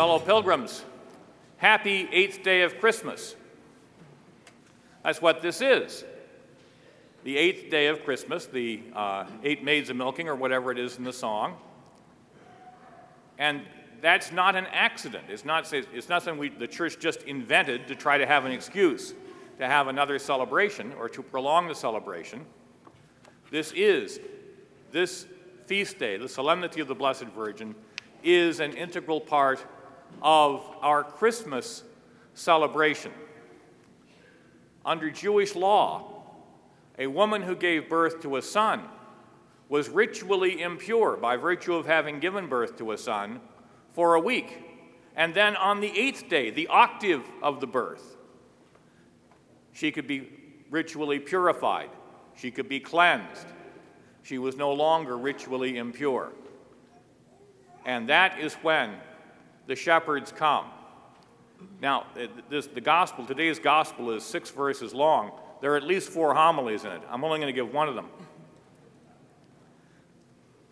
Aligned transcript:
Fellow 0.00 0.18
pilgrims, 0.18 0.82
happy 1.58 2.08
eighth 2.10 2.42
day 2.42 2.62
of 2.62 2.80
Christmas. 2.80 3.36
That's 5.04 5.20
what 5.20 5.42
this 5.42 5.60
is. 5.60 6.06
The 7.22 7.36
eighth 7.36 7.70
day 7.70 7.88
of 7.88 8.02
Christmas, 8.02 8.46
the 8.46 8.80
uh, 8.96 9.26
eight 9.44 9.62
maids 9.62 9.90
of 9.90 9.96
milking, 9.96 10.26
or 10.26 10.34
whatever 10.34 10.72
it 10.72 10.78
is 10.78 10.96
in 10.96 11.04
the 11.04 11.12
song. 11.12 11.58
And 13.36 13.60
that's 14.00 14.32
not 14.32 14.56
an 14.56 14.68
accident. 14.72 15.24
It's 15.28 15.44
not, 15.44 15.70
it's 15.70 16.08
not 16.08 16.22
something 16.22 16.40
we, 16.40 16.48
the 16.48 16.66
church 16.66 16.98
just 16.98 17.24
invented 17.24 17.86
to 17.88 17.94
try 17.94 18.16
to 18.16 18.24
have 18.24 18.46
an 18.46 18.52
excuse 18.52 19.12
to 19.58 19.66
have 19.66 19.88
another 19.88 20.18
celebration 20.18 20.94
or 20.98 21.10
to 21.10 21.22
prolong 21.22 21.68
the 21.68 21.74
celebration. 21.74 22.46
This 23.50 23.70
is, 23.76 24.18
this 24.92 25.26
feast 25.66 25.98
day, 25.98 26.16
the 26.16 26.26
Solemnity 26.26 26.80
of 26.80 26.88
the 26.88 26.94
Blessed 26.94 27.26
Virgin, 27.36 27.74
is 28.22 28.60
an 28.60 28.72
integral 28.72 29.20
part 29.20 29.62
of 30.22 30.64
our 30.80 31.02
Christmas 31.04 31.84
celebration. 32.34 33.12
Under 34.84 35.10
Jewish 35.10 35.54
law, 35.54 36.22
a 36.98 37.06
woman 37.06 37.42
who 37.42 37.54
gave 37.54 37.88
birth 37.88 38.20
to 38.22 38.36
a 38.36 38.42
son 38.42 38.82
was 39.68 39.88
ritually 39.88 40.60
impure 40.60 41.16
by 41.16 41.36
virtue 41.36 41.74
of 41.74 41.86
having 41.86 42.18
given 42.18 42.48
birth 42.48 42.76
to 42.78 42.92
a 42.92 42.98
son 42.98 43.40
for 43.92 44.14
a 44.14 44.20
week. 44.20 44.58
And 45.16 45.34
then 45.34 45.56
on 45.56 45.80
the 45.80 45.98
eighth 45.98 46.28
day, 46.28 46.50
the 46.50 46.68
octave 46.68 47.22
of 47.42 47.60
the 47.60 47.66
birth, 47.66 48.16
she 49.72 49.92
could 49.92 50.06
be 50.06 50.28
ritually 50.70 51.18
purified, 51.18 51.90
she 52.36 52.50
could 52.50 52.68
be 52.68 52.80
cleansed. 52.80 53.46
She 54.22 54.38
was 54.38 54.56
no 54.56 54.72
longer 54.72 55.16
ritually 55.16 55.78
impure. 55.78 56.32
And 57.86 58.08
that 58.08 58.38
is 58.38 58.54
when 58.54 58.96
the 59.70 59.76
shepherds 59.76 60.32
come. 60.32 60.64
Now, 61.80 62.06
uh, 62.20 62.26
this, 62.48 62.66
the 62.66 62.80
gospel, 62.80 63.24
today's 63.24 63.60
gospel 63.60 64.10
is 64.10 64.24
six 64.24 64.50
verses 64.50 64.92
long. 64.92 65.30
There 65.60 65.72
are 65.74 65.76
at 65.76 65.84
least 65.84 66.08
four 66.08 66.34
homilies 66.34 66.82
in 66.82 66.90
it. 66.90 67.02
I'm 67.08 67.22
only 67.22 67.38
going 67.38 67.54
to 67.54 67.56
give 67.56 67.72
one 67.72 67.88
of 67.88 67.94
them. 67.94 68.08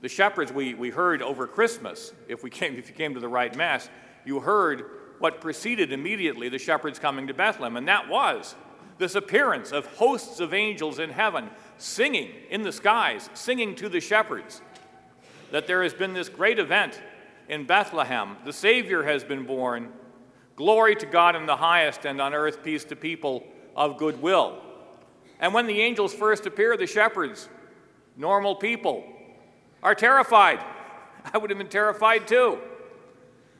The 0.00 0.08
shepherds 0.08 0.52
we, 0.52 0.74
we 0.74 0.90
heard 0.90 1.22
over 1.22 1.46
Christmas, 1.46 2.12
if, 2.26 2.42
we 2.42 2.50
came, 2.58 2.74
if 2.74 2.88
you 2.88 2.94
came 2.94 3.14
to 3.14 3.20
the 3.20 3.28
right 3.28 3.54
Mass, 3.54 3.88
you 4.24 4.40
heard 4.40 4.82
what 5.20 5.40
preceded 5.40 5.92
immediately 5.92 6.48
the 6.48 6.58
shepherds 6.58 6.98
coming 6.98 7.28
to 7.28 7.34
Bethlehem, 7.34 7.76
and 7.76 7.86
that 7.86 8.08
was 8.08 8.56
this 8.98 9.14
appearance 9.14 9.70
of 9.70 9.86
hosts 9.94 10.40
of 10.40 10.52
angels 10.52 10.98
in 10.98 11.10
heaven 11.10 11.50
singing 11.76 12.30
in 12.50 12.62
the 12.62 12.72
skies, 12.72 13.30
singing 13.32 13.76
to 13.76 13.88
the 13.88 14.00
shepherds 14.00 14.60
that 15.52 15.68
there 15.68 15.84
has 15.84 15.94
been 15.94 16.14
this 16.14 16.28
great 16.28 16.58
event 16.58 17.00
in 17.48 17.64
Bethlehem. 17.64 18.36
The 18.44 18.52
Savior 18.52 19.02
has 19.02 19.24
been 19.24 19.44
born. 19.44 19.92
Glory 20.56 20.96
to 20.96 21.06
God 21.06 21.36
in 21.36 21.46
the 21.46 21.56
highest, 21.56 22.04
and 22.04 22.20
on 22.20 22.34
earth 22.34 22.62
peace 22.62 22.84
to 22.84 22.96
people 22.96 23.46
of 23.76 23.96
good 23.96 24.20
will. 24.20 24.60
And 25.40 25.54
when 25.54 25.66
the 25.66 25.80
angels 25.80 26.12
first 26.12 26.46
appear, 26.46 26.76
the 26.76 26.86
shepherds, 26.86 27.48
normal 28.16 28.56
people, 28.56 29.04
are 29.82 29.94
terrified. 29.94 30.58
I 31.32 31.38
would 31.38 31.50
have 31.50 31.58
been 31.58 31.68
terrified 31.68 32.26
too. 32.26 32.58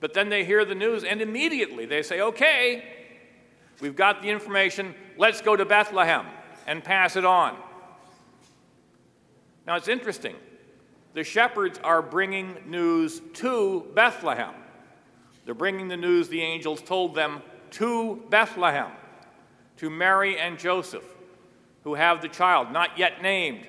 But 0.00 0.14
then 0.14 0.30
they 0.30 0.44
hear 0.44 0.64
the 0.64 0.74
news, 0.74 1.04
and 1.04 1.20
immediately 1.20 1.86
they 1.86 2.02
say, 2.02 2.20
Okay, 2.20 2.84
we've 3.80 3.96
got 3.96 4.22
the 4.22 4.28
information, 4.28 4.94
let's 5.16 5.40
go 5.40 5.54
to 5.56 5.64
Bethlehem 5.64 6.26
and 6.66 6.82
pass 6.82 7.16
it 7.16 7.24
on. 7.24 7.56
Now 9.66 9.76
it's 9.76 9.88
interesting 9.88 10.34
the 11.14 11.24
shepherds 11.24 11.78
are 11.82 12.02
bringing 12.02 12.56
news 12.66 13.20
to 13.34 13.86
Bethlehem. 13.94 14.54
They're 15.44 15.54
bringing 15.54 15.88
the 15.88 15.96
news 15.96 16.28
the 16.28 16.42
angels 16.42 16.80
told 16.82 17.14
them 17.14 17.42
to 17.72 18.22
Bethlehem, 18.30 18.92
to 19.78 19.90
Mary 19.90 20.38
and 20.38 20.58
Joseph, 20.58 21.04
who 21.84 21.94
have 21.94 22.22
the 22.22 22.28
child, 22.28 22.72
not 22.72 22.98
yet 22.98 23.22
named, 23.22 23.66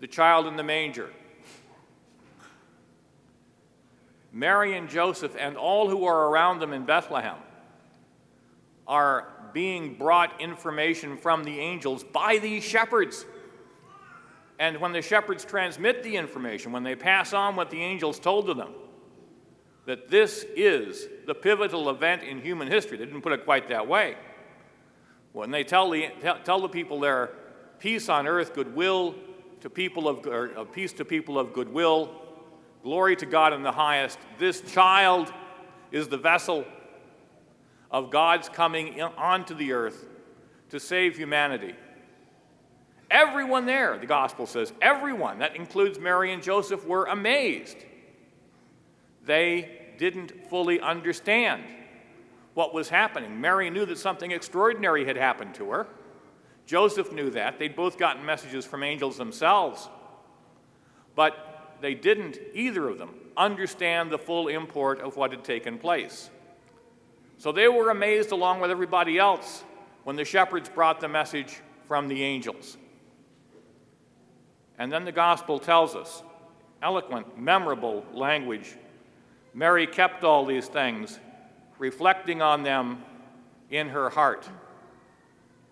the 0.00 0.06
child 0.06 0.46
in 0.46 0.56
the 0.56 0.62
manger. 0.62 1.10
Mary 4.32 4.76
and 4.76 4.88
Joseph 4.88 5.36
and 5.38 5.56
all 5.56 5.88
who 5.88 6.06
are 6.06 6.28
around 6.28 6.58
them 6.58 6.72
in 6.72 6.84
Bethlehem 6.84 7.36
are 8.86 9.28
being 9.52 9.94
brought 9.94 10.40
information 10.40 11.16
from 11.16 11.44
the 11.44 11.60
angels 11.60 12.02
by 12.02 12.38
these 12.38 12.64
shepherds. 12.64 13.26
And 14.62 14.78
when 14.78 14.92
the 14.92 15.02
shepherds 15.02 15.44
transmit 15.44 16.04
the 16.04 16.14
information, 16.14 16.70
when 16.70 16.84
they 16.84 16.94
pass 16.94 17.32
on 17.32 17.56
what 17.56 17.68
the 17.68 17.82
angels 17.82 18.20
told 18.20 18.46
to 18.46 18.54
them, 18.54 18.72
that 19.86 20.08
this 20.08 20.46
is 20.54 21.08
the 21.26 21.34
pivotal 21.34 21.90
event 21.90 22.22
in 22.22 22.40
human 22.40 22.68
history, 22.68 22.96
they 22.96 23.04
didn't 23.04 23.22
put 23.22 23.32
it 23.32 23.44
quite 23.44 23.68
that 23.70 23.88
way. 23.88 24.14
When 25.32 25.50
they 25.50 25.64
tell 25.64 25.90
the, 25.90 26.10
tell 26.44 26.60
the 26.60 26.68
people 26.68 27.00
there, 27.00 27.30
peace 27.80 28.08
on 28.08 28.28
earth, 28.28 28.54
goodwill 28.54 29.16
to 29.62 29.68
people 29.68 30.06
of, 30.06 30.24
or, 30.28 30.56
uh, 30.56 30.62
peace 30.62 30.92
to 30.92 31.04
people 31.04 31.40
of 31.40 31.52
goodwill, 31.52 32.22
glory 32.84 33.16
to 33.16 33.26
God 33.26 33.52
in 33.52 33.64
the 33.64 33.72
highest, 33.72 34.20
this 34.38 34.60
child 34.60 35.32
is 35.90 36.06
the 36.06 36.18
vessel 36.18 36.64
of 37.90 38.12
God's 38.12 38.48
coming 38.48 39.02
onto 39.02 39.56
the 39.56 39.72
earth 39.72 40.06
to 40.68 40.78
save 40.78 41.16
humanity. 41.16 41.74
Everyone 43.12 43.66
there, 43.66 43.98
the 43.98 44.06
gospel 44.06 44.46
says, 44.46 44.72
everyone, 44.80 45.40
that 45.40 45.54
includes 45.54 45.98
Mary 45.98 46.32
and 46.32 46.42
Joseph, 46.42 46.86
were 46.86 47.04
amazed. 47.04 47.76
They 49.26 49.92
didn't 49.98 50.48
fully 50.48 50.80
understand 50.80 51.62
what 52.54 52.72
was 52.72 52.88
happening. 52.88 53.38
Mary 53.38 53.68
knew 53.68 53.84
that 53.84 53.98
something 53.98 54.30
extraordinary 54.30 55.04
had 55.04 55.16
happened 55.16 55.54
to 55.56 55.70
her. 55.72 55.86
Joseph 56.64 57.12
knew 57.12 57.28
that. 57.30 57.58
They'd 57.58 57.76
both 57.76 57.98
gotten 57.98 58.24
messages 58.24 58.64
from 58.64 58.82
angels 58.82 59.18
themselves. 59.18 59.90
But 61.14 61.76
they 61.82 61.92
didn't, 61.92 62.38
either 62.54 62.88
of 62.88 62.96
them, 62.96 63.10
understand 63.36 64.10
the 64.10 64.18
full 64.18 64.48
import 64.48 65.02
of 65.02 65.18
what 65.18 65.32
had 65.32 65.44
taken 65.44 65.76
place. 65.76 66.30
So 67.36 67.52
they 67.52 67.68
were 67.68 67.90
amazed 67.90 68.32
along 68.32 68.60
with 68.60 68.70
everybody 68.70 69.18
else 69.18 69.64
when 70.04 70.16
the 70.16 70.24
shepherds 70.24 70.70
brought 70.70 71.00
the 71.00 71.08
message 71.08 71.60
from 71.86 72.08
the 72.08 72.22
angels. 72.22 72.78
And 74.82 74.90
then 74.90 75.04
the 75.04 75.12
gospel 75.12 75.60
tells 75.60 75.94
us 75.94 76.24
eloquent, 76.82 77.38
memorable 77.38 78.04
language. 78.12 78.74
Mary 79.54 79.86
kept 79.86 80.24
all 80.24 80.44
these 80.44 80.66
things, 80.66 81.20
reflecting 81.78 82.42
on 82.42 82.64
them 82.64 83.04
in 83.70 83.90
her 83.90 84.10
heart. 84.10 84.48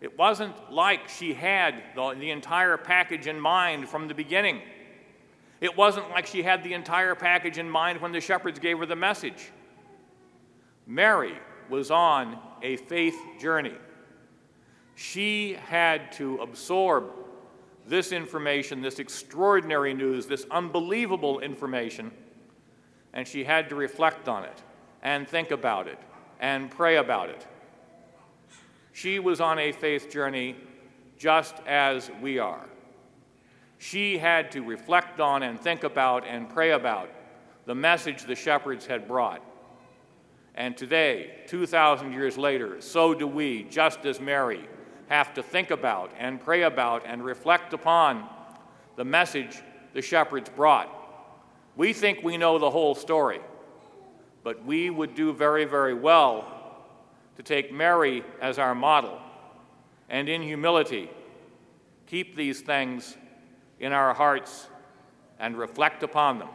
It 0.00 0.16
wasn't 0.16 0.54
like 0.70 1.08
she 1.08 1.34
had 1.34 1.82
the, 1.96 2.14
the, 2.20 2.30
entire 2.30 2.76
package 2.76 3.26
in 3.26 3.40
mind 3.40 3.88
from 3.88 4.06
the 4.06 4.14
beginning. 4.14 4.62
It 5.60 5.76
wasn't 5.76 6.08
like 6.10 6.26
she 6.28 6.44
had 6.44 6.62
the 6.62 6.74
entire 6.74 7.16
package 7.16 7.58
in 7.58 7.68
mind 7.68 8.00
when 8.00 8.12
the 8.12 8.20
shepherds 8.20 8.60
gave 8.60 8.78
her 8.78 8.86
the 8.86 8.94
message. 8.94 9.50
Mary 10.86 11.34
was 11.68 11.90
on 11.90 12.38
a 12.62 12.76
faith 12.76 13.18
journey. 13.40 13.74
She 14.94 15.54
had 15.54 16.12
to 16.12 16.36
absorb 16.36 17.12
this 17.90 18.12
information, 18.12 18.80
this 18.80 19.00
extraordinary 19.00 19.92
news, 19.92 20.26
this 20.26 20.46
unbelievable 20.52 21.40
information, 21.40 22.12
and 23.12 23.26
she 23.26 23.42
had 23.42 23.68
to 23.68 23.74
reflect 23.74 24.28
on 24.28 24.44
it 24.44 24.62
and 25.02 25.28
think 25.28 25.50
about 25.50 25.88
it 25.88 25.98
and 26.38 26.70
pray 26.70 26.98
about 26.98 27.30
it. 27.30 27.44
She 28.92 29.18
was 29.18 29.40
on 29.40 29.58
a 29.58 29.72
faith 29.72 30.08
journey 30.08 30.54
just 31.18 31.56
as 31.66 32.12
we 32.22 32.38
are. 32.38 32.64
She 33.78 34.18
had 34.18 34.52
to 34.52 34.60
reflect 34.60 35.18
on 35.18 35.42
and 35.42 35.58
think 35.58 35.82
about 35.82 36.24
and 36.24 36.48
pray 36.48 36.70
about 36.70 37.10
the 37.66 37.74
message 37.74 38.22
the 38.22 38.36
shepherds 38.36 38.86
had 38.86 39.08
brought. 39.08 39.42
And 40.54 40.76
today, 40.76 41.40
2,000 41.48 42.12
years 42.12 42.38
later, 42.38 42.80
so 42.80 43.14
do 43.14 43.26
we, 43.26 43.64
just 43.64 44.06
as 44.06 44.20
Mary 44.20 44.68
have 45.10 45.34
to 45.34 45.42
think 45.42 45.70
about 45.70 46.12
and 46.18 46.40
pray 46.40 46.62
about 46.62 47.04
and 47.04 47.22
reflect 47.22 47.74
upon 47.74 48.26
the 48.96 49.04
message 49.04 49.60
the 49.92 50.00
shepherds 50.00 50.48
brought. 50.48 50.88
We 51.76 51.92
think 51.92 52.22
we 52.22 52.36
know 52.36 52.58
the 52.58 52.70
whole 52.70 52.94
story, 52.94 53.40
but 54.42 54.64
we 54.64 54.88
would 54.88 55.14
do 55.14 55.32
very, 55.32 55.64
very 55.64 55.94
well 55.94 56.46
to 57.36 57.42
take 57.42 57.72
Mary 57.72 58.22
as 58.40 58.58
our 58.58 58.74
model 58.74 59.20
and 60.08 60.28
in 60.28 60.42
humility 60.42 61.10
keep 62.06 62.34
these 62.34 62.60
things 62.60 63.16
in 63.78 63.92
our 63.92 64.12
hearts 64.12 64.68
and 65.38 65.56
reflect 65.56 66.02
upon 66.02 66.38
them. 66.38 66.48